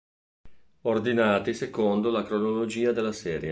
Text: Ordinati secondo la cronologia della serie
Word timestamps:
Ordinati 0.81 1.53
secondo 1.53 2.09
la 2.09 2.23
cronologia 2.23 2.91
della 2.91 3.11
serie 3.11 3.49